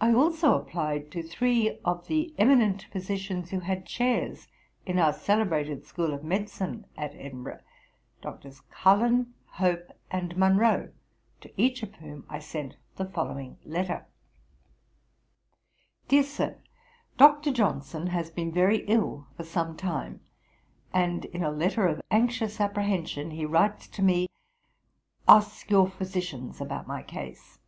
[0.00, 4.48] I also applied to three of the eminent physicians who had chairs
[4.86, 7.60] in our celebrated school of medicine at Edinburgh,
[8.22, 10.92] Doctors Cullen, Hope, and Monro,
[11.42, 14.06] to each of whom I sent the following letter:
[16.08, 16.62] 'DEAR SIR,
[17.18, 17.52] 'Dr.
[17.52, 20.22] Johnson has been very ill for some time;
[20.90, 24.30] and in a letter of anxious apprehension he writes to me,
[25.28, 27.58] "Ask your physicians about my case."